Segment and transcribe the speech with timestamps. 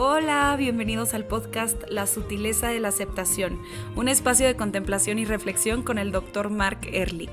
[0.00, 3.60] Hola, bienvenidos al podcast La sutileza de la aceptación,
[3.96, 6.50] un espacio de contemplación y reflexión con el Dr.
[6.50, 7.32] Mark Ehrlich.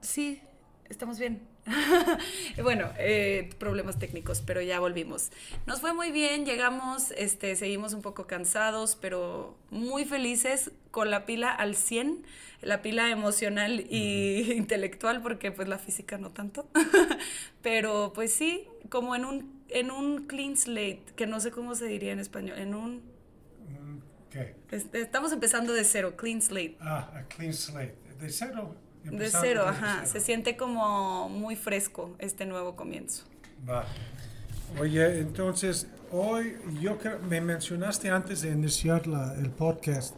[0.00, 0.42] Sí,
[0.88, 1.54] estamos bien.
[2.62, 5.30] bueno, eh, problemas técnicos, pero ya volvimos.
[5.66, 11.24] Nos fue muy bien, llegamos, este, seguimos un poco cansados, pero muy felices con la
[11.26, 12.24] pila al 100,
[12.60, 16.68] la pila emocional y intelectual, porque pues la física no tanto.
[17.62, 21.86] pero pues sí, como en un, en un clean slate, que no sé cómo se
[21.86, 23.13] diría en español, en un...
[24.34, 24.54] ¿Qué?
[24.92, 26.76] Estamos empezando de cero, clean slate.
[26.80, 27.94] Ah, a clean slate.
[28.20, 28.74] De cero.
[29.04, 29.98] De cero, ajá.
[30.00, 30.10] cero.
[30.12, 33.24] Se siente como muy fresco este nuevo comienzo.
[33.68, 33.84] Va.
[34.80, 40.16] Oye, entonces, hoy yo creo, me mencionaste antes de iniciar la- el podcast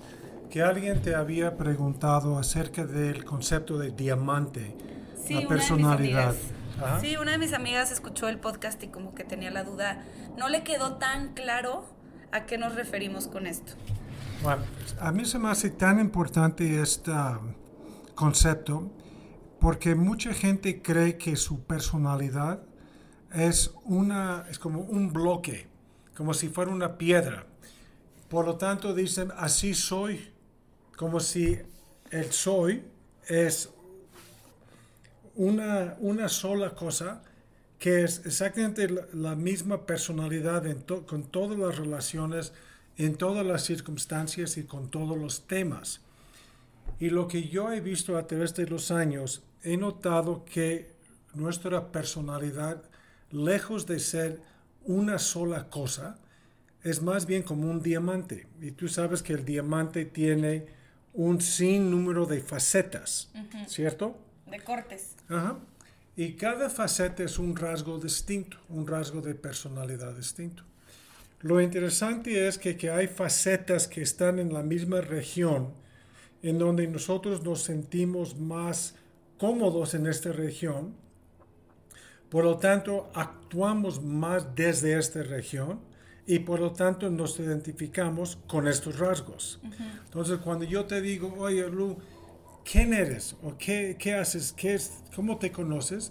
[0.50, 4.74] que alguien te había preguntado acerca del concepto de diamante,
[5.22, 6.34] Sí, la una personalidad.
[6.80, 7.00] Ajá.
[7.00, 10.04] Sí, una de mis amigas escuchó el podcast y como que tenía la duda.
[10.38, 11.84] No le quedó tan claro
[12.32, 13.72] a qué nos referimos con esto.
[14.42, 14.62] Bueno,
[15.00, 17.12] a mí se me hace tan importante este
[18.14, 18.90] concepto
[19.60, 22.62] porque mucha gente cree que su personalidad
[23.32, 25.66] es, una, es como un bloque,
[26.16, 27.46] como si fuera una piedra.
[28.28, 30.32] Por lo tanto, dicen, así soy,
[30.96, 31.58] como si
[32.10, 32.84] el soy
[33.28, 33.70] es
[35.34, 37.22] una, una sola cosa
[37.78, 40.64] que es exactamente la, misma personalidad
[41.06, 42.52] con todas las relaciones,
[42.98, 46.00] en todas las circunstancias y con todos los temas.
[46.98, 50.92] Y lo que yo he visto a través de los años, he notado que
[51.34, 52.82] nuestra personalidad,
[53.30, 54.40] lejos de ser
[54.84, 56.18] una sola cosa,
[56.82, 58.46] es más bien como un diamante.
[58.60, 60.66] Y tú sabes que el diamante tiene
[61.12, 63.30] un sinnúmero de facetas,
[63.66, 64.16] ¿cierto?
[64.46, 65.16] De cortes.
[65.28, 65.58] Ajá.
[66.14, 70.62] Y cada faceta es un rasgo distinto, un rasgo de personalidad distinto.
[71.46, 75.68] Lo interesante es que, que hay facetas que están en la misma región,
[76.42, 78.96] en donde nosotros nos sentimos más
[79.38, 80.96] cómodos en esta región.
[82.30, 85.78] Por lo tanto, actuamos más desde esta región
[86.26, 89.60] y por lo tanto nos identificamos con estos rasgos.
[90.04, 91.96] Entonces, cuando yo te digo, oye, Lu,
[92.64, 93.36] ¿quién eres?
[93.44, 94.52] ¿O qué, qué haces?
[94.52, 96.10] ¿Qué es, ¿Cómo te conoces?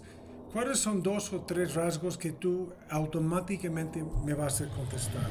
[0.52, 5.30] ¿Cuáles son dos o tres rasgos que tú automáticamente me vas a contestar?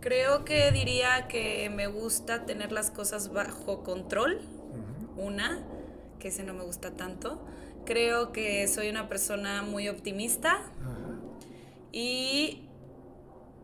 [0.00, 4.40] Creo que diría que me gusta tener las cosas bajo control.
[5.16, 5.62] Una,
[6.18, 7.40] que ese no me gusta tanto.
[7.84, 10.62] Creo que soy una persona muy optimista
[11.92, 12.68] y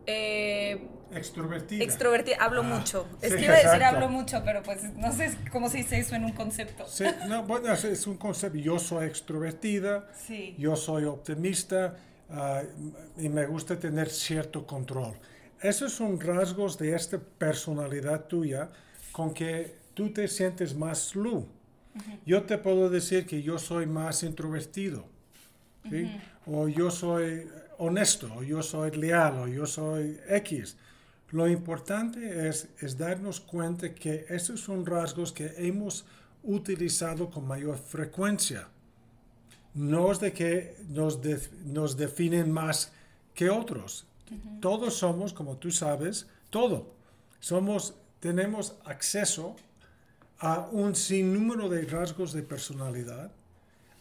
[0.05, 1.83] eh, Extrovertida.
[1.83, 2.37] extrovertida.
[2.39, 3.07] Hablo Ah, mucho.
[3.21, 3.95] Es sí, que iba a decir exacto.
[3.97, 6.85] hablo mucho, pero pues no sé cómo se dice eso en un concepto.
[6.87, 8.57] Sí, no, bueno, es- un concepto.
[8.57, 10.55] Yo soy extrovertida, Sí.
[10.57, 11.95] yo soy optimista
[12.29, 12.61] ah,
[13.17, 15.15] y me gusta tener cierto control.
[15.61, 18.69] Esos son rasgos de esta personalidad tuya
[19.11, 21.47] con que tú te sientes más Lu.
[22.25, 25.05] Yo te puedo decir que yo soy más introvertido,
[25.89, 26.09] ¿sí?
[26.45, 27.49] o yo soy
[27.79, 30.77] honesto, o yo soy leal, o yo soy X.
[31.31, 36.05] Lo importante es, es darnos cuenta que esos son rasgos que hemos
[36.43, 38.67] utilizado con mayor frecuencia.
[39.75, 42.91] No es de que nos, de- nos definen más
[43.35, 44.05] que otros.
[44.59, 46.91] Todos somos, como tú sabes, todo.
[47.39, 49.55] Somos, tenemos acceso
[50.39, 53.31] a un sinnúmero de rasgos de personalidad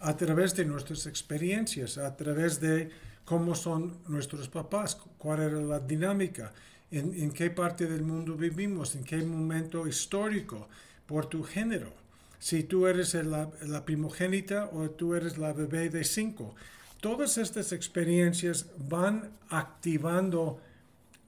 [0.01, 2.91] a través de nuestras experiencias, a través de
[3.25, 6.53] cómo son nuestros papás, cuál era la dinámica,
[6.91, 10.69] en, qué parte del mundo vivimos, en qué momento histórico,
[11.07, 11.93] por tu género.
[12.39, 16.55] Si tú eres la, la primogénita o tú eres la bebé de cinco.
[17.01, 20.61] Todas estas experiencias van activando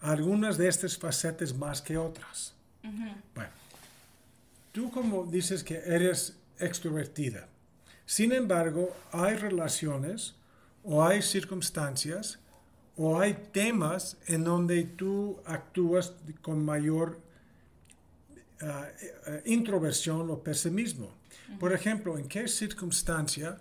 [0.00, 2.54] algunas de estas facetas más que otras.
[3.34, 3.50] Bueno,
[4.72, 7.48] tú como dices que eres extrovertida,
[8.10, 10.34] sin embargo, hay relaciones
[10.82, 12.39] o hay circunstancias
[13.02, 16.12] o hay temas en donde tú actúas
[16.42, 17.18] con mayor
[18.60, 18.88] ah,
[19.26, 21.10] eh, introversión o pesimismo.
[21.58, 23.56] Por ejemplo, ¿en qué circunstancia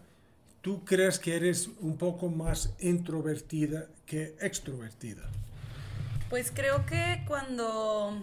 [0.61, 5.23] tú crees que eres un poco más introvertida que extrovertida?
[6.29, 8.21] Pues creo que cuando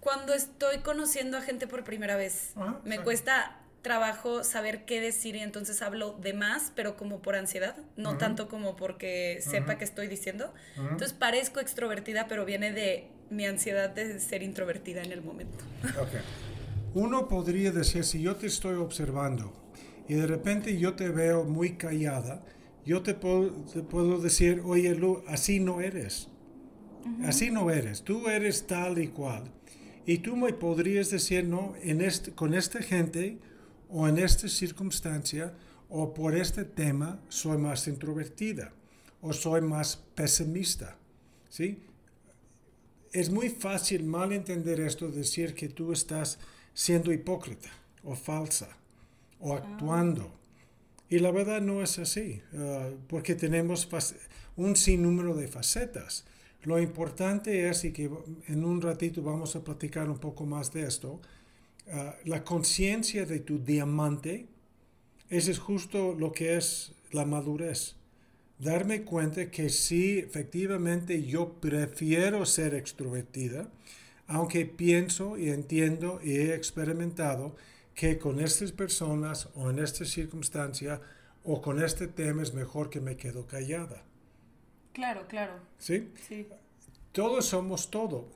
[0.00, 2.52] cuando estoy conociendo a gente por primera vez,
[2.84, 3.56] me cuesta
[3.88, 8.46] trabajo saber qué decir y entonces hablo de más, pero como por ansiedad, no tanto
[8.46, 10.52] como porque sepa qué estoy diciendo.
[10.76, 15.64] Entonces parezco extrovertida, pero viene de mi ansiedad de ser introvertida en el momento.
[15.88, 16.20] Okay.
[16.92, 19.54] Uno podría decir, si yo te estoy observando
[20.06, 22.44] y de repente yo te veo muy callada,
[22.84, 26.28] yo te puedo, te puedo decir, oye Lu, así no eres.
[27.24, 29.44] Así no eres, tú eres tal y cual.
[30.04, 33.38] Y tú me podrías decir, no, en este, con esta gente
[33.88, 35.52] o en esta circunstancia
[35.88, 38.72] o por este tema soy más introvertida
[39.20, 40.96] o soy más pesimista.
[41.48, 41.82] ¿sí?
[43.12, 46.38] Es muy fácil mal entender esto, decir que tú estás
[46.74, 47.70] siendo hipócrita
[48.04, 48.68] o falsa
[49.40, 49.58] o ah.
[49.58, 50.32] actuando.
[51.10, 53.88] Y la verdad no es así, ah, porque tenemos
[54.56, 56.26] un sinnúmero de facetas.
[56.64, 58.10] Lo importante es, y que
[58.48, 61.20] en un ratito vamos a platicar un poco más de esto,
[62.24, 64.46] la conciencia de tu diamante,
[65.30, 67.96] ese es justo lo que es la madurez.
[68.58, 73.68] Darme cuenta que sí, efectivamente yo prefiero ser extrovertida,
[74.26, 77.56] aunque pienso y entiendo y he experimentado
[77.94, 81.00] que con estas personas o en esta circunstancia
[81.44, 84.02] o con este tema es mejor que me quedo callada.
[84.92, 85.54] Claro, claro.
[85.78, 86.10] ¿Sí?
[86.28, 86.46] Sí.
[87.12, 88.28] Todos somos todo.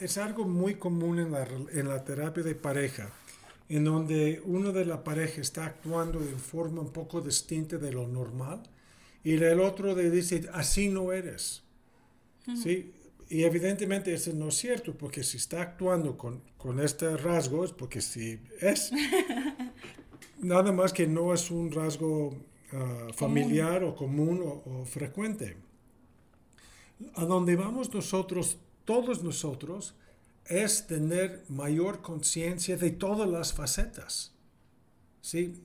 [0.00, 3.10] Es algo muy común en la, en la terapia de pareja,
[3.68, 8.06] en donde uno de la pareja está actuando de forma un poco distinta de lo
[8.06, 8.62] normal
[9.24, 11.62] y el otro le dice, así no eres.
[12.62, 12.94] ¿Sí?
[13.28, 17.72] Y evidentemente eso no es cierto, porque si está actuando con, con este rasgo es
[17.72, 18.90] porque sí es.
[20.40, 22.34] Nada más que no es un rasgo
[22.72, 25.56] Ah, familiar o común o, frecuente.
[27.14, 28.58] A donde vamos nosotros,
[28.88, 29.94] todos nosotros,
[30.46, 34.32] es tener mayor conciencia de todas las facetas.
[35.20, 35.60] ¿sí?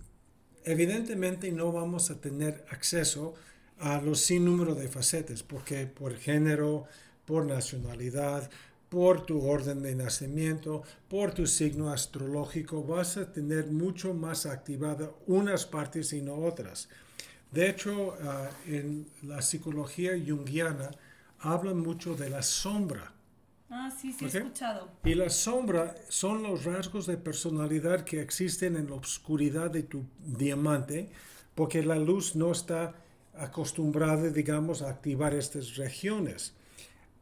[0.66, 3.34] Evidentemente no vamos a tener acceso
[3.80, 6.84] a los sin número de facetas, porque por género,
[7.26, 8.52] por nacionalidad,
[8.90, 15.10] por tu orden de nacimiento, por tu signo astrológico, vas a tener mucho más activada
[15.28, 16.90] unas partes y no otras.
[17.54, 20.92] De hecho, ah, en la psicología junguiana
[21.44, 23.14] hablan mucho de la sombra.
[23.70, 24.90] Ah, sí, sí, he escuchado.
[25.04, 30.06] Y la sombra son los rasgos de personalidad que existen en la oscuridad de tu
[30.20, 31.10] diamante,
[31.56, 32.96] porque la luz no está
[33.36, 36.54] acostumbrada, digamos, a activar estas regiones.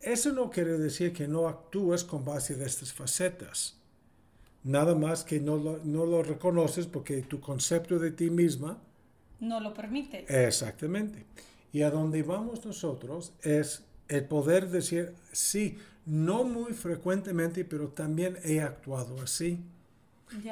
[0.01, 3.77] Eso no quiere decir que no actúes con base de estas facetas.
[4.63, 8.79] Nada más que no lo, no lo reconoces porque tu concepto de ti misma
[9.41, 10.25] no lo permite.
[10.29, 11.25] Exactamente.
[11.73, 18.37] Y a donde vamos nosotros es el poder decir, sí, no muy frecuentemente, pero también
[18.43, 19.59] he actuado así.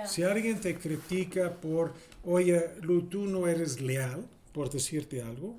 [0.06, 2.62] Si alguien te critica por, oye,
[3.10, 5.58] tú no eres leal, por decirte algo,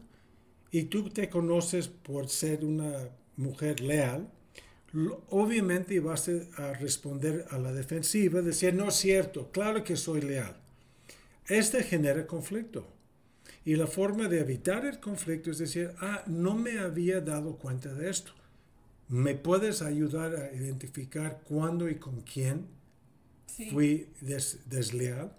[0.71, 4.29] y tú te conoces por ser una mujer leal,
[5.29, 10.57] obviamente vas a responder a la defensiva, decir, no es cierto, claro que soy leal.
[11.47, 12.87] Este genera conflicto.
[13.65, 17.93] Y la forma de evitar el conflicto es decir, ah, no me había dado cuenta
[17.93, 18.33] de esto.
[19.09, 22.67] ¿Me puedes ayudar a identificar cuándo y con quién
[23.71, 24.09] fui
[24.67, 25.33] desleal?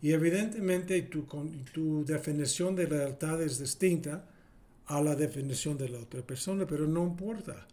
[0.00, 1.24] Y evidentemente tu,
[1.72, 4.24] tu definición de lealtad es distinta
[4.86, 7.66] a la definición de la otra persona, pero no importa.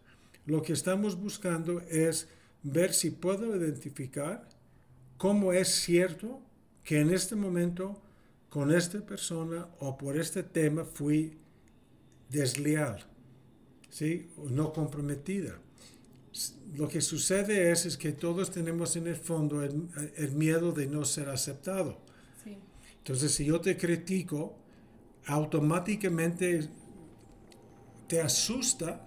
[0.46, 2.28] Lo que estamos buscando es
[2.62, 4.48] ver si puedo identificar
[5.16, 6.40] cómo es cierto
[6.82, 8.00] que en este momento
[8.56, 11.36] con esta persona o por este tema fui
[12.30, 13.04] desleal,
[13.90, 14.30] ¿sí?
[14.50, 15.60] no comprometida.
[16.74, 20.86] lo que sucede es, es que todos tenemos en el fondo el, el miedo de
[20.86, 21.98] no ser aceptado.
[22.42, 22.56] Sí.
[22.96, 24.56] Entonces, si yo te critico,
[25.26, 26.66] automáticamente
[28.08, 29.04] te asusta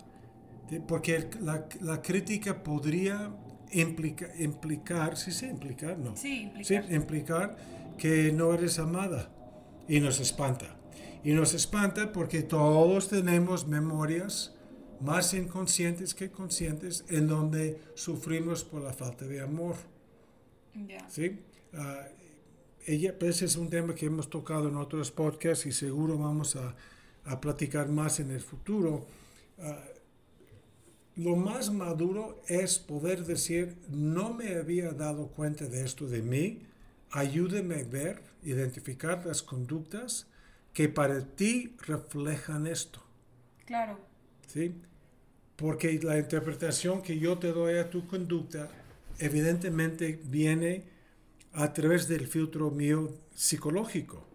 [0.88, 3.36] porque la, la crítica podría
[3.72, 6.16] implica- implicar, sí, sí, implicar, no.
[6.16, 6.86] Sí, implicar.
[6.88, 7.58] Sí, implicar
[7.98, 9.32] que no eres amada
[9.90, 10.78] y nos espanta.
[11.24, 14.56] Y nos espanta porque todos tenemos memorias
[15.02, 19.76] más inconscientes que conscientes en donde sufrimos por la falta de amor.
[20.88, 21.10] Ya.
[21.10, 21.40] ¿sí?
[21.74, 22.08] Ah,
[22.86, 26.76] ella, pues es un tema que hemos tocado en otros podcasts y seguro vamos a,
[27.26, 29.06] a platicar más en el futuro.
[29.60, 29.84] Ah,
[31.16, 36.69] lo más maduro es poder decir, no me había dado cuenta de esto de mí,
[37.12, 40.28] ayúdeme a ver, identificar las conductas
[40.74, 43.02] que para ti reflejan esto.
[43.66, 44.00] Claro.
[44.48, 44.74] ¿sí?
[45.56, 48.70] Porque la interpretación que yo te doy a tu conducta
[49.20, 50.84] evidentemente viene
[51.54, 54.26] a través del filtro mío psicológico.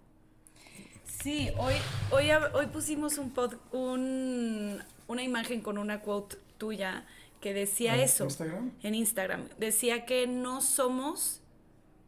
[1.23, 1.75] Sí, hoy,
[2.11, 7.07] hoy, hoy pusimos un pod- un, una imagen con una quote tuya
[7.41, 8.73] que decía ¿En eso Instagram?
[8.83, 9.49] en Instagram.
[9.59, 11.41] Decía que no somos,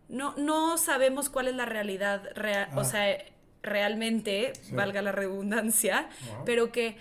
[0.08, 2.84] no, no sabemos cuál es la realidad, rea- o Ah.
[2.84, 3.18] sea,
[3.62, 4.74] realmente, Sí.
[4.74, 6.08] valga la redundancia,
[6.44, 6.96] pero que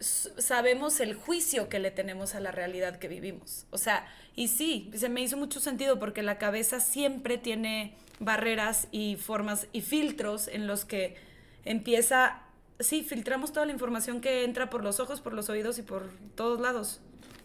[0.00, 3.66] sabemos el juicio que le tenemos a la realidad que vivimos.
[3.70, 8.88] O sea, y sí, se me hizo mucho sentido porque la cabeza siempre tiene barreras
[8.92, 11.16] y formas y filtros en los que
[11.64, 12.42] empieza,
[12.80, 16.10] sí, filtramos toda la información que entra por los ojos, por los oídos y por
[16.34, 17.00] todos lados.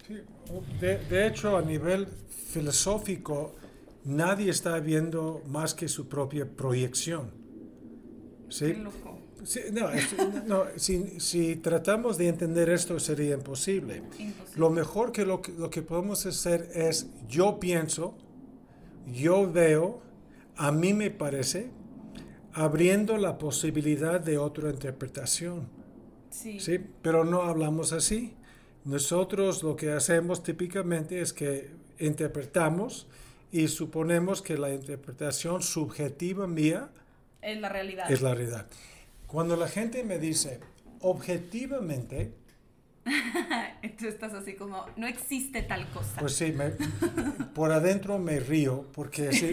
[0.08, 0.20] Sí,
[0.82, 2.08] De, de hecho, a nivel
[2.52, 3.56] filosófico,
[4.10, 7.32] nadie está viendo más que su propia proyección.
[8.50, 8.76] ¿sí?
[9.44, 10.16] Sí, no, es-
[10.48, 14.04] no, si, si tratamos de entender esto sería imposible.
[14.58, 18.18] Lo mejor que lo, que lo que podemos hacer es yo pienso,
[19.08, 20.02] yo veo,
[20.58, 21.70] a mí me parece,
[22.52, 25.70] abriendo la posibilidad de otra interpretación.
[26.32, 26.60] Sí.
[26.60, 26.80] ¿sí?
[27.02, 28.34] Pero no hablamos así.
[28.84, 33.08] Nosotros lo que hacemos típicamente es que interpretamos
[33.52, 36.90] y suponemos que la interpretación subjetiva mía
[37.42, 38.12] Es la realidad.
[38.12, 38.68] es la realidad.
[39.28, 40.60] Cuando la gente me dice,
[41.02, 42.34] objetivamente,
[43.98, 46.20] Tú estás así como, no existe tal cosa.
[46.20, 46.72] pues sí, me-
[47.56, 49.44] por adentro me río porque es,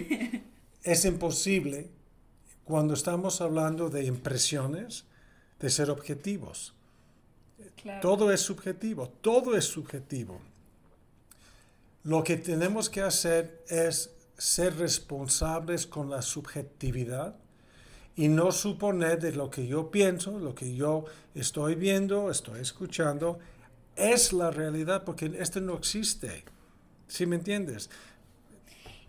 [0.82, 1.88] es imposible
[2.64, 5.04] cuando estamos hablando de impresiones
[5.60, 6.74] de ser objetivos.
[7.80, 8.00] Claro.
[8.00, 10.40] Todo es subjetivo, todo es subjetivo.
[12.06, 17.34] Lo que tenemos que hacer es ser responsables con la subjetividad
[18.14, 23.40] y no suponer de lo que yo pienso, lo que yo estoy viendo, estoy escuchando,
[23.96, 26.44] es la realidad, porque esto no existe.
[27.08, 27.90] ¿Sí me entiendes?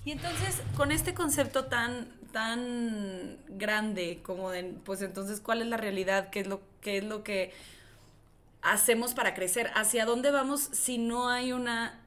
[0.03, 5.77] Y entonces, con este concepto tan, tan grande como de, pues entonces, ¿cuál es la
[5.77, 6.31] realidad?
[6.31, 7.53] ¿Qué es lo, qué es lo que
[8.63, 9.69] hacemos para crecer?
[9.75, 12.01] ¿Hacia dónde vamos si no hay una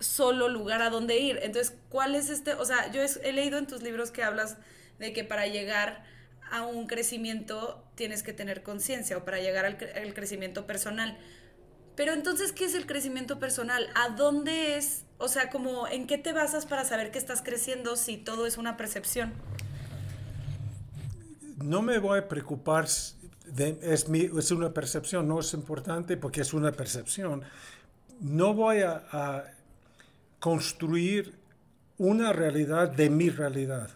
[0.00, 1.38] solo lugar a donde ir?
[1.42, 2.54] Entonces, ¿cuál es este?
[2.54, 4.56] O sea, yo he, leído en tus libros que hablas
[4.98, 6.04] de que para llegar
[6.50, 11.16] a un crecimiento tienes que tener conciencia o para llegar al, cre- al crecimiento personal.
[11.94, 13.88] Pero entonces, ¿qué es el crecimiento personal?
[13.94, 15.04] ¿A dónde es?
[15.18, 18.56] O sea, como, ¿en qué te basas para saber que estás creciendo si todo es
[18.56, 19.34] una percepción?
[21.62, 22.86] No me voy a preocupar,
[23.44, 27.42] de- es, mi- es una percepción, no es importante porque es una percepción.
[28.20, 29.44] No voy a
[30.40, 31.34] construir
[31.98, 33.90] una realidad de mi realidad.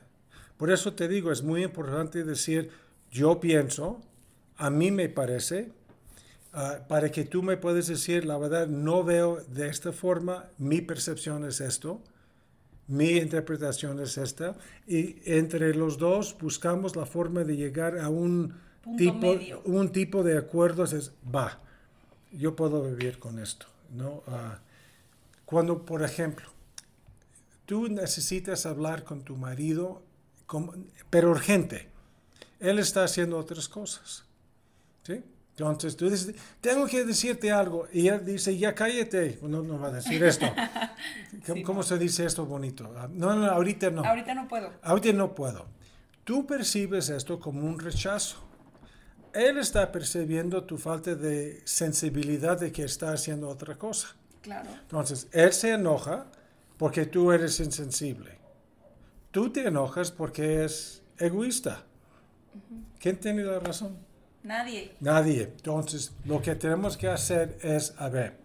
[0.58, 2.70] Por eso te digo, es muy importante decir,
[3.10, 4.00] yo pienso,
[4.56, 5.72] a mí me parece,
[6.52, 10.80] ah, para que tú me puedas decir, la verdad, no veo de esta forma, mi
[10.80, 12.00] percepción es esto,
[12.86, 18.54] mi interpretación es esta, y entre los dos buscamos la forma de llegar a un,
[18.82, 19.62] Punto tipo, medio.
[19.64, 21.58] un tipo de acuerdos, es, va,
[22.32, 24.22] yo puedo vivir con esto, ¿no?
[24.26, 24.58] Ah,
[25.44, 26.48] cuando, por ejemplo,
[27.66, 30.02] tú necesitas hablar con tu marido,
[31.10, 31.88] pero urgente,
[32.60, 34.24] él está haciendo otras cosas,
[35.02, 35.22] ¿sí?
[35.56, 39.88] Entonces tú dices, tengo que decirte algo, y él dice, ya cállate, no, no va
[39.88, 40.46] a decir esto.
[41.46, 42.92] ¿Cómo, Sí, cómo se dice esto bonito?
[42.96, 44.04] Ah, No, no, ahorita no.
[44.04, 44.72] Ahorita no puedo.
[44.82, 45.66] Ahorita no puedo.
[46.24, 48.38] Tú percibes esto como un rechazo.
[49.32, 54.16] Él está percibiendo tu falta de sensibilidad de que está haciendo otra cosa.
[54.44, 54.68] Claro.
[54.82, 56.26] Entonces, él se enoja
[56.76, 58.38] porque tú eres insensible.
[59.30, 61.82] Tú te enojas porque es egoísta.
[63.00, 63.96] ¿Quién tiene la razón?
[64.42, 64.92] Nadie.
[65.00, 65.44] Nadie.
[65.44, 68.36] Entonces, lo que tenemos que hacer es, a ver,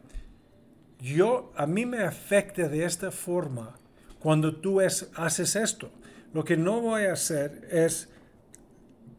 [1.02, 3.76] yo, a mí me afecta de esta forma
[4.20, 5.92] cuando tú es, haces esto.
[6.34, 8.08] Lo que no voy a hacer es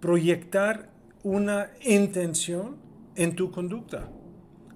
[0.01, 0.89] proyectar
[1.23, 2.79] una intención
[3.17, 4.09] en tu conducta.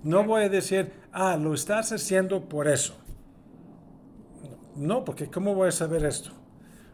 [0.03, 2.95] No voy a decir, ah, lo estás haciendo por eso.
[4.77, 6.31] No, porque ¿cómo voy a saber esto?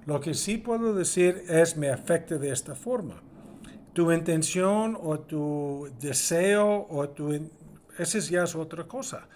[0.06, 3.22] Lo que sí puedo decir es me afecta de esta forma.
[3.92, 7.50] Tu intención o tu deseo o tu...
[7.98, 9.26] Esa ya es otra cosa.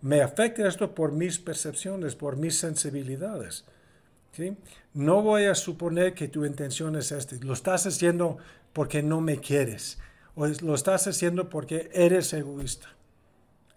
[0.00, 3.64] Me afecta esto por mis percepciones, por mis sensibilidades.
[4.32, 4.56] ¿sí?
[4.94, 7.36] No voy a suponer que tu intención es esta.
[7.40, 8.38] Lo estás haciendo
[8.72, 9.98] porque no me quieres
[10.34, 12.88] o lo estás haciendo porque eres egoísta.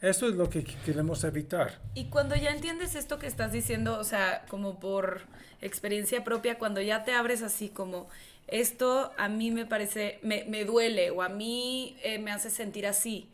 [0.01, 1.79] Esto es lo que queremos evitar.
[1.93, 5.21] Y cuando ya entiendes esto que estás diciendo, o sea, como por
[5.61, 8.07] experiencia propia, cuando ya te abres así como,
[8.47, 12.85] esto a mí me parece, me, me duele o a mí eh, me hace sentir
[12.85, 13.29] así,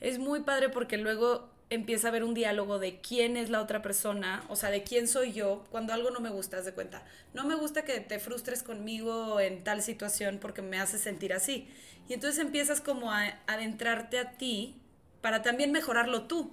[0.00, 3.82] es muy padre porque luego empieza a haber un diálogo de quién es la otra
[3.82, 7.02] persona, o sea, de quién soy yo, cuando algo no me gusta, haz de cuenta.
[7.32, 11.68] No me gusta que te frustres conmigo en tal situación porque me hace sentir así.
[12.08, 14.76] Y entonces empiezas como a adentrarte a ti
[15.24, 16.52] para también mejorarlo tú,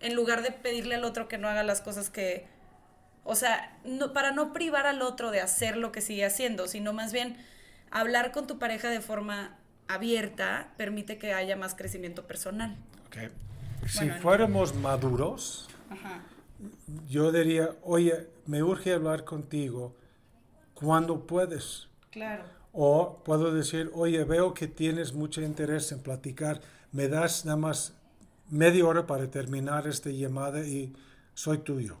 [0.00, 2.44] en lugar de pedirle al otro que no haga las cosas que,
[3.24, 6.92] o sea, no, para no privar al otro de hacer lo que sigue haciendo, sino
[6.92, 7.38] más bien
[7.90, 9.56] hablar con tu pareja de forma
[9.88, 12.76] abierta permite que haya más crecimiento personal.
[13.06, 13.30] Okay
[13.88, 15.66] si fuéramos maduros,
[17.08, 19.96] yo diría, oye, me urge hablar contigo
[20.74, 21.88] cuando puedes.
[22.10, 22.44] Claro.
[22.74, 26.60] O puedo decir, oye, veo que tienes mucho interés en platicar,
[26.92, 27.94] me das nada más
[28.50, 30.92] media hora para terminar esta llamada y
[31.34, 31.96] soy tuyo.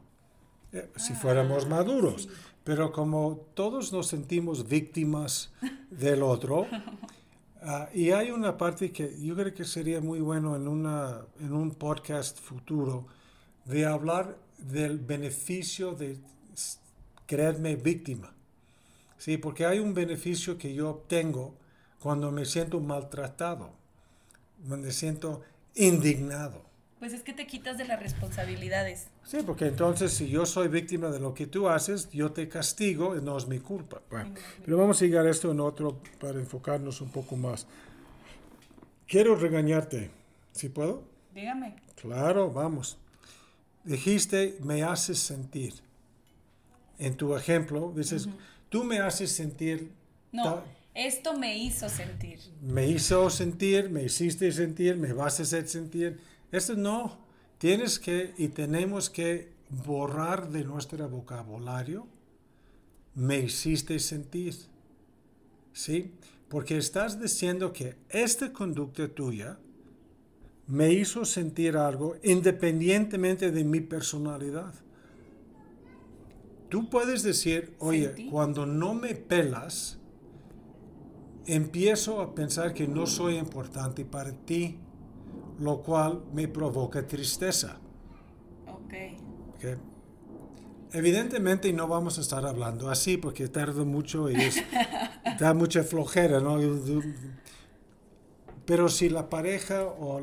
[0.72, 2.28] Eh, si fuéramos ah, maduros.
[2.64, 5.50] Pero como todos nos sentimos víctimas
[5.90, 6.66] del otro,
[7.62, 11.52] Ah, y hay una parte que yo creo que sería muy bueno en, una, en
[11.52, 13.06] un podcast futuro
[13.66, 16.16] de hablar del beneficio de
[17.26, 18.32] creerme víctima.
[19.18, 21.54] Sí, porque hay un beneficio que yo obtengo
[21.98, 23.72] cuando me siento maltratado,
[24.66, 25.42] cuando siento
[25.74, 26.70] indignado.
[26.98, 29.08] Pues es que te quitas de las responsabilidades.
[29.24, 33.16] Sí, porque entonces si yo soy víctima de lo que tú haces, yo te castigo
[33.16, 34.02] y no es mi culpa.
[34.10, 37.66] Bueno, pero vamos a llegar a esto en otro para enfocarnos un poco más.
[39.06, 40.10] Quiero regañarte,
[40.52, 41.02] ¿sí puedo?
[41.34, 41.76] Dígame.
[41.96, 42.98] Claro, vamos.
[43.82, 45.72] Dijiste, me haces sentir.
[46.98, 48.28] En tu ejemplo, dices,
[48.68, 49.90] tú me haces sentir...
[50.32, 50.62] No,
[51.06, 52.38] esto me hizo sentir.
[52.62, 56.18] Me hizo sentir, me hiciste sentir, me vas a hacer sentir
[56.52, 57.18] esto no.
[57.58, 62.06] Tienes que y tenemos que borrar de nuestro vocabulario.
[63.14, 64.54] Me hiciste sentir.
[65.72, 66.12] ¿Sí?
[66.48, 69.58] Porque estás diciendo que esta conducta tuya
[70.66, 74.74] me hizo sentir algo independientemente de mi personalidad.
[76.68, 79.99] Tú puedes decir, oye, cuando no me pelas,
[81.52, 84.78] empiezo a pensar que no soy importante para ti
[85.60, 87.78] lo cual me provoca tristeza.
[88.66, 89.16] Okay.
[90.92, 94.36] Evidentemente no vamos a estar hablando así porque tarda mucho y
[95.38, 96.58] da mucha flojera, ¿no?
[98.64, 100.20] Pero si la pareja o,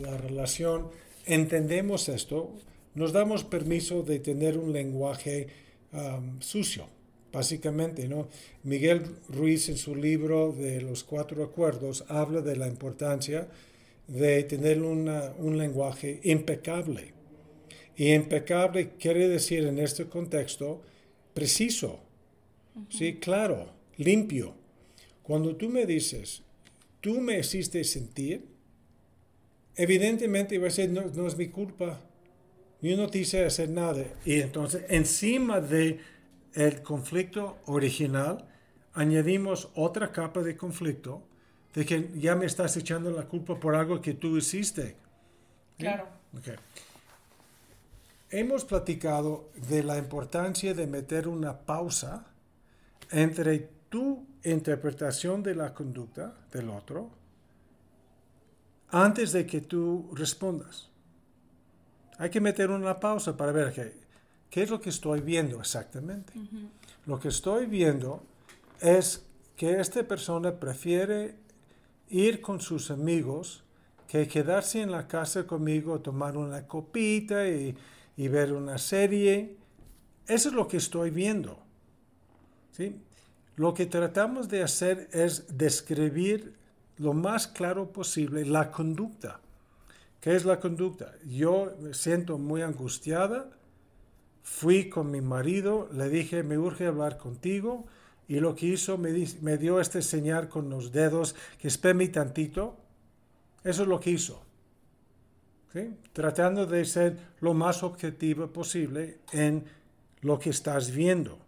[0.00, 0.88] la relación
[1.26, 2.54] entendemos esto,
[2.94, 5.48] nos damos permiso de tener un lenguaje
[5.92, 6.86] um, sucio,
[7.32, 8.28] básicamente, ¿no?
[8.62, 13.48] Miguel Ruiz en su libro de los cuatro acuerdos habla de la importancia
[14.06, 17.12] de tener un lenguaje impecable.
[17.96, 20.82] Y impecable quiere decir en este contexto
[21.34, 22.00] preciso,
[22.88, 24.54] sí, claro, limpio.
[25.22, 26.42] Cuando tú me dices,
[27.00, 28.44] tú me hiciste sentir,
[29.76, 32.00] evidentemente va a ser, no, es mi culpa.
[32.80, 34.04] Yo no te hice hacer nada.
[34.24, 35.98] Y entonces, encima de
[36.54, 38.44] el conflicto original,
[38.94, 41.22] añadimos otra capa de conflicto
[41.74, 44.96] de que ya me estás echando la culpa por algo que tú hiciste.
[45.76, 46.08] Claro.
[48.30, 52.26] Hemos platicado de la importancia de meter una pausa
[53.10, 57.10] entre tu interpretación de la conducta del otro
[58.90, 60.88] antes de que tú respondas.
[62.18, 63.94] Hay que meter una pausa para ver qué,
[64.50, 66.32] qué es lo que estoy viendo exactamente.
[67.06, 68.22] Lo que estoy viendo
[68.80, 69.24] es
[69.56, 71.36] que esta persona prefiere
[72.10, 73.64] ir con sus amigos
[74.06, 77.76] que quedarse en la casa conmigo, tomar una copita y,
[78.16, 79.56] ver una serie.
[80.26, 81.58] Eso es lo que estoy viendo.
[82.72, 82.96] ¿sí?
[83.56, 86.54] Lo que tratamos de hacer es describir
[86.96, 89.40] lo más claro posible la conducta.
[90.20, 91.14] ¿Qué es la conducta?
[91.26, 93.50] Yo me siento muy angustiada,
[94.48, 97.84] fui con mi marido, le dije, me urge hablar contigo,
[98.26, 102.76] y lo que hizo me, me dio este señal con los dedos, que espérame tantito.
[103.62, 104.42] Eso es lo que hizo.
[106.12, 109.64] Tratando de ser lo más objetivo posible en
[110.22, 111.38] lo que estás viendo.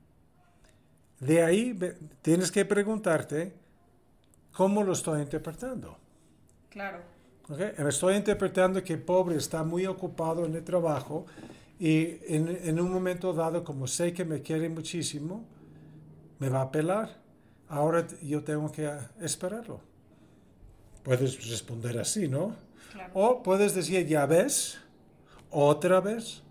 [1.18, 1.76] De ahí
[2.22, 3.52] tienes que preguntarte
[4.52, 5.96] cómo lo estoy interpretando.
[6.68, 7.00] Claro.
[7.48, 7.72] Okay?
[7.76, 11.26] Estoy interpretando que pobre está muy ocupado en el trabajo
[11.80, 15.46] y en, en, un momento dado, como sé que me quiere muchísimo,
[16.38, 17.16] me va a pelar.
[17.68, 18.86] Ahora yo tengo que
[19.22, 19.80] esperarlo.
[21.02, 22.54] Puedes responder así, ¿no?
[22.92, 23.10] Claro.
[23.14, 24.78] O puedes decir, ya ves,
[25.50, 26.42] otra vez.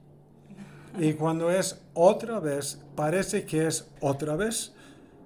[0.98, 4.74] Y cuando es otra vez, parece que es otra vez.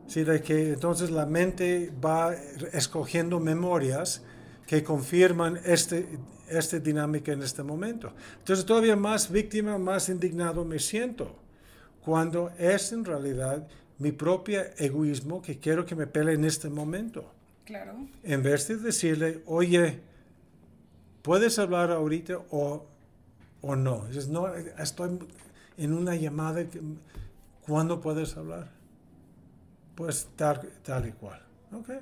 [0.08, 2.34] Sí, de que entonces la mente va
[2.74, 4.22] escogiendo memorias
[4.68, 8.14] que confirman este, esta dinámica en este momento.
[8.40, 11.36] Entonces todavía más víctima, más indignado me siento,
[12.04, 13.68] cuando es en realidad
[14.00, 17.32] mi propio egoísmo que quiero que me pele en este momento.
[17.66, 17.96] Claro.
[18.24, 20.02] En vez de decirle, oye,
[21.22, 22.86] ¿puedes hablar ahorita o,
[23.62, 24.06] o no?
[24.08, 25.20] Dices, no, estoy
[25.78, 26.66] en una llamada,
[27.66, 28.70] ¿cuándo puedes hablar?
[29.96, 31.42] Pues tal, tal y cual.
[31.72, 32.00] Okay.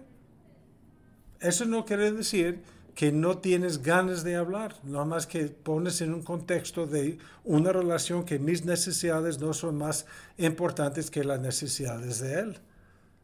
[1.40, 2.62] Eso no quiere decir
[3.02, 7.72] que no tienes ganas de hablar, nada más que pones en un contexto de una
[7.72, 10.06] relación que mis necesidades no son más
[10.38, 12.60] importantes que las necesidades de él.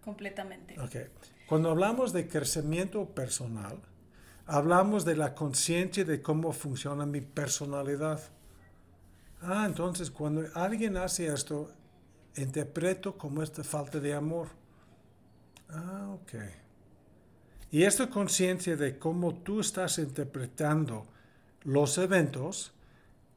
[0.04, 0.80] Completamente.
[0.82, 1.10] Okay.
[1.48, 3.78] Cuando hablamos de crecimiento personal,
[4.48, 8.20] hablamos de la conciencia de cómo funciona mi personalidad.
[9.44, 11.70] Ah, entonces cuando alguien hace esto,
[12.36, 14.48] interpreto como esta falta de amor.
[15.70, 16.67] Ah, ok.
[17.72, 21.06] Y esta conciencia de cómo tú estás interpretando
[21.64, 22.74] los eventos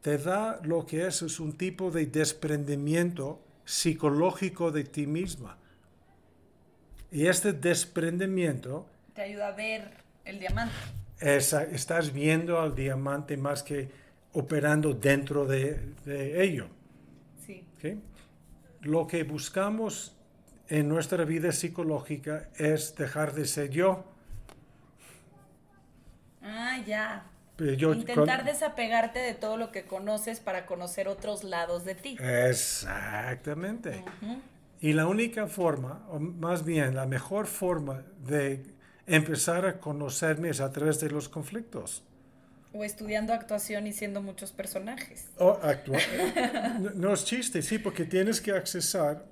[0.03, 5.59] te da lo que es, es un tipo de desprendimiento psicológico de ti misma.
[7.11, 8.87] Y este desprendimiento...
[9.14, 9.90] Te ayuda a ver
[10.25, 10.75] el diamante.
[11.21, 13.90] estás viendo al diamante más que
[14.33, 15.95] operando dentro de,
[16.43, 16.69] ello.
[17.45, 17.64] Sí.
[18.83, 20.16] Lo que buscamos
[20.69, 24.05] en nuestra vida psicológica es dejar de ser yo.
[26.50, 27.24] Ah, ya.
[27.58, 32.16] Intentar desapegarte de todo lo que conoces para conocer otros lados de ti.
[32.48, 34.02] Exactamente.
[34.80, 38.64] Y la única forma, o más bien la mejor forma de
[39.06, 42.02] empezar a conocerme es a través de los conflictos.
[42.72, 45.28] O estudiando actuación y siendo muchos personajes.
[45.36, 45.60] O
[46.94, 49.26] no, es chiste, sí, porque tienes que accesar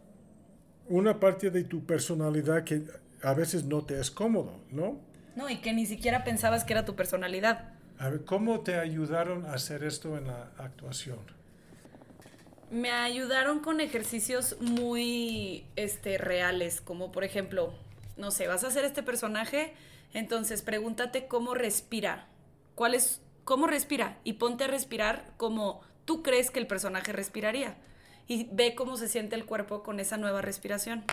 [0.88, 2.82] una parte de tu personalidad que
[3.22, 5.07] a veces no te es cómodo, ¿no?
[5.38, 7.68] No, y que ni siquiera pensabas que era tu personalidad.
[8.00, 11.20] A ver, ¿cómo te ayudaron a hacer esto en la actuación?
[12.72, 17.72] Me ayudaron con ejercicios muy este, reales, como por ejemplo,
[18.16, 19.74] no sé, vas a hacer este personaje,
[20.12, 22.26] entonces pregúntate cómo respira,
[22.74, 27.76] cuál es cómo respira y ponte a respirar como tú crees que el personaje respiraría.
[28.26, 31.04] Y ve cómo se siente el cuerpo con esa nueva respiración.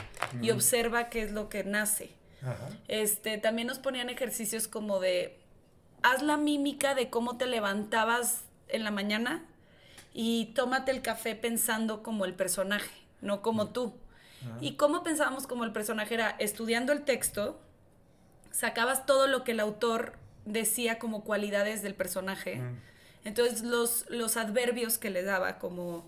[0.42, 2.10] Y observa qué es lo que nace.
[2.88, 5.40] Este, también nos ponían ejercicios como de,
[6.04, 9.44] haz la mímica de cómo te levantabas en la mañana
[10.14, 13.94] y tómate el café pensando como el personaje, no como tú.
[14.62, 17.60] Y cómo pensábamos como el personaje era estudiando el texto,
[18.52, 20.14] sacabas todo lo que el autor
[20.46, 22.62] decía como cualidades del personaje.
[23.24, 26.08] Entonces los, los adverbios que le daba como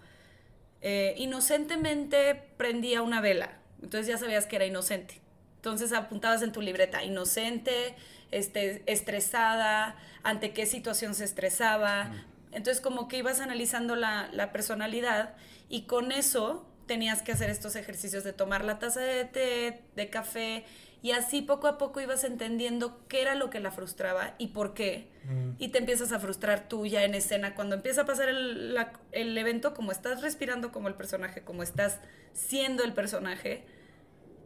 [0.81, 3.57] eh, inocentemente prendía una vela.
[3.81, 5.19] Entonces ya sabías que era inocente.
[5.57, 7.95] Entonces apuntabas en tu libreta, inocente,
[8.31, 12.11] este, estresada, ante qué situación se estresaba.
[12.51, 15.35] Entonces como que ibas analizando la, la personalidad
[15.69, 20.09] y con eso tenías que hacer estos ejercicios de tomar la taza de té, de
[20.09, 20.63] café,
[21.01, 24.73] y así poco a poco ibas entendiendo qué era lo que la frustraba y por
[24.73, 25.07] qué.
[25.25, 25.51] Mm.
[25.59, 27.53] Y te empiezas a frustrar tú ya en escena.
[27.53, 28.75] Cuando empieza a pasar el,
[29.11, 31.99] el, evento, como estás respirando como el personaje, como estás
[32.33, 33.63] siendo el personaje,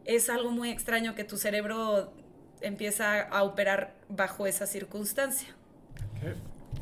[0.04, 2.12] es algo muy extraño que tu cerebro
[2.60, 5.48] empieza a operar bajo esa circunstancia.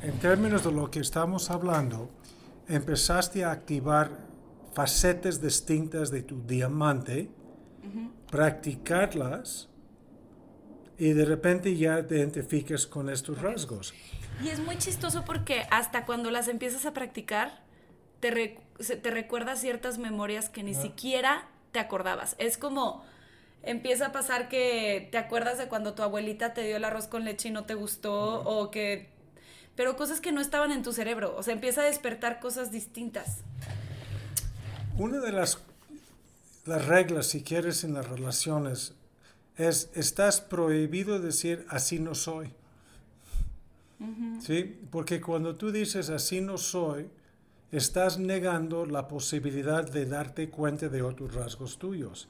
[0.03, 2.11] En términos de lo que estamos hablando,
[2.69, 4.11] empezaste a activar
[4.75, 7.31] facetas distintas de tu diamante
[8.31, 9.69] practicarlas
[10.97, 13.93] y de repente ya te identificas con estos rasgos.
[14.43, 17.63] Y es muy chistoso porque hasta cuando las empiezas a practicar,
[18.21, 22.37] te, te recuerdas ciertas memorias que ni siquiera te acordabas.
[22.39, 23.05] Es como,
[23.63, 27.25] empieza a pasar que te acuerdas de cuando tu abuelita te dio el arroz con
[27.25, 29.09] leche y no te gustó, o que
[29.81, 31.35] pero cosas que no estaban en tu cerebro.
[31.39, 33.39] O sea, empieza a despertar cosas distintas.
[34.99, 35.59] Una de las,
[36.67, 38.93] las reglas, si quieres, en las relaciones
[39.57, 42.53] es, estás prohibido decir así no soy.
[44.41, 44.79] ¿Sí?
[44.91, 47.09] Porque cuando tú dices así no soy,
[47.73, 52.29] estás negando la posibilidad de darte cuenta de otros rasgos tuyos.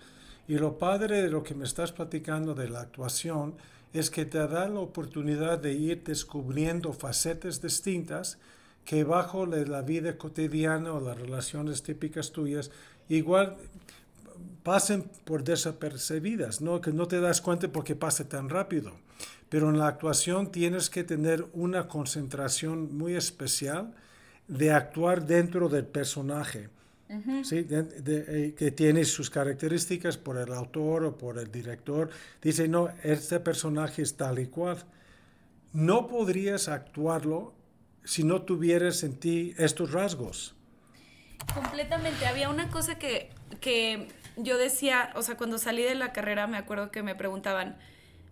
[0.49, 3.55] Y lo padre de lo que me estás platicando de la actuación
[3.93, 8.39] es que te da la oportunidad de ir descubriendo facetas distintas
[8.85, 12.71] que bajo la vida cotidiana o las relaciones típicas tuyas
[13.09, 13.57] igual
[14.63, 16.81] pasen por desapercibidas, ¿no?
[16.81, 18.93] que no te das cuenta porque pasa tan rápido.
[19.49, 23.95] Pero en la actuación tienes que tener una concentración muy especial
[24.51, 26.69] de actuar dentro del personaje,
[27.45, 27.67] ¿sí?
[27.71, 32.11] Eh, que tiene sus características por el autor o por el director.
[32.43, 34.85] Dice, no, este personaje es tal y cual.
[35.73, 37.55] No podrías actuarlo
[38.03, 40.57] si no tuvieras en ti estos rasgos.
[41.55, 42.27] Completamente.
[42.27, 46.57] Había una cosa que, que yo decía, o sea, cuando salí de la carrera me
[46.57, 47.79] acuerdo que me preguntaban,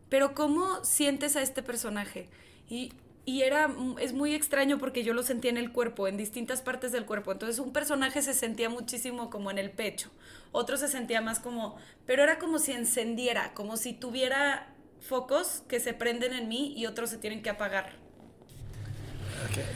[0.09, 2.29] pero ¿cómo sientes a este personaje?
[2.69, 2.93] Y,
[3.29, 3.69] y era,
[4.01, 7.31] es muy extraño porque yo lo sentía en el cuerpo, en distintas partes del cuerpo.
[7.31, 10.09] Entonces un personaje se sentía muchísimo como en el pecho,
[10.51, 15.79] otro se sentía más como, pero era como si encendiera, como si tuviera focos que
[15.79, 17.97] se prenden en mí y otros se tienen que apagar.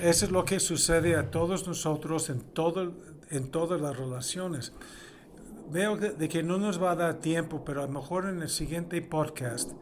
[0.01, 2.95] Eso es lo que sucede a todos nosotros en, todo,
[3.31, 4.73] en todas las relaciones
[5.71, 8.49] veo de que no nos va a dar tiempo, pero a lo mejor en el
[8.49, 9.73] siguiente podcast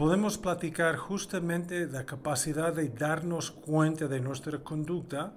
[0.00, 5.34] podemos platicar justamente de la capacidad de darnos cuenta de nuestra conducta,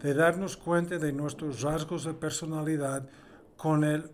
[0.00, 3.06] de darnos cuenta de nuestros rasgos de personalidad
[3.58, 4.10] con el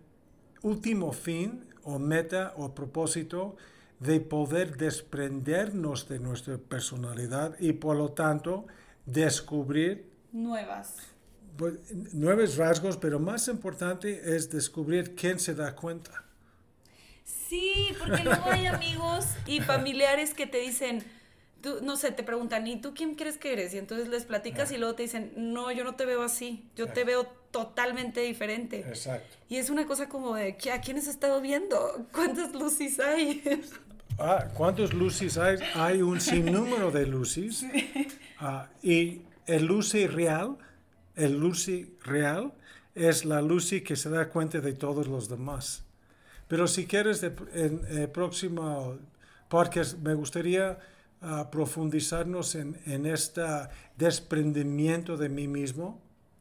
[0.63, 3.55] último fin o meta o propósito
[4.01, 8.67] de poder desprendernos de nuestra personalidad y por lo tanto
[9.07, 10.97] descubrir nuevas
[11.57, 11.79] pues,
[12.15, 16.28] nuevos rasgos, pero más importante es descubrir quién se da cuenta.
[17.49, 21.05] Sí, porque luego hay amigos y familiares que te dicen,
[21.61, 23.75] tú, no sé, te preguntan, ¿y tú quién crees que eres?
[23.75, 26.89] Y entonces les platicas y luego te dicen, no, yo no te veo así, yo
[26.89, 28.81] te veo totalmente diferente.
[28.81, 29.37] Exacto.
[29.49, 32.07] Y es una cosa como de, ¿a quién has estado viendo?
[32.13, 33.43] ¿Cuántas luces hay?
[34.21, 35.59] Ah, ¿cuántos luces hay?
[35.77, 37.65] Hay un sinnúmero de luces.
[38.41, 40.59] Ah, y el luce real
[41.19, 42.53] el Lucy real
[42.95, 45.85] es la Lucy que se da cuenta de todos los demás.
[46.49, 48.99] Pero si quieres, en el eh, próximo
[49.49, 50.79] podcast me gustaría
[51.21, 53.43] ah, profundizarnos en, en este
[53.97, 56.01] desprendimiento de mí mismo.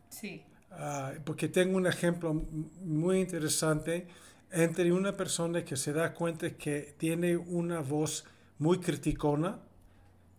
[0.10, 0.44] Sí.
[0.72, 2.34] Ah, porque tengo un ejemplo
[2.82, 4.08] muy interesante
[4.52, 8.24] entre una persona que se da cuenta que tiene una voz
[8.60, 9.60] muy criticona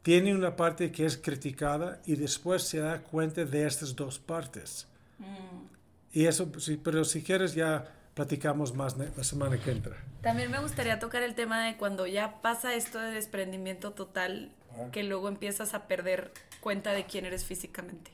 [0.09, 4.87] tiene una parte que es criticada y después se da cuenta de estas dos partes.
[5.19, 5.67] Mm.
[6.15, 9.95] Y eso, sí, pero si quieres ya platicamos más la semana que entra.
[10.23, 14.89] También me gustaría tocar el tema de cuando ya pasa esto de desprendimiento total, ah.
[14.91, 18.11] que luego empiezas a perder cuenta de quién eres físicamente.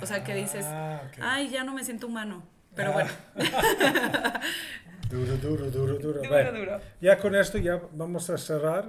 [0.00, 2.44] O sea, que dices, ah, ay, ya no me siento humano.
[2.76, 3.10] Pero bueno.
[5.10, 6.22] duro, duro, duro, duro.
[6.22, 6.80] Duro, duro.
[7.00, 8.86] Ya con esto ya vamos a cerrar.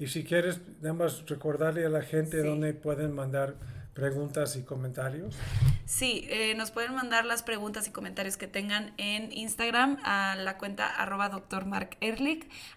[0.00, 3.54] Y si quieres, nada recordarle a la gente dónde pueden mandar
[3.96, 5.34] preguntas y comentarios.
[5.86, 10.58] Sí, eh, nos pueden mandar las preguntas y comentarios que tengan en Instagram a la
[10.58, 11.96] cuenta arroba doctor Mark.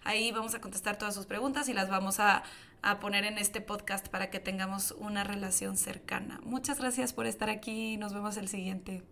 [0.02, 2.42] Ahí vamos a contestar todas sus preguntas y las vamos a,
[2.80, 6.40] a poner en este podcast para que tengamos una relación cercana.
[6.42, 7.98] Muchas gracias por estar aquí.
[7.98, 9.02] Nos vemos el siguiente.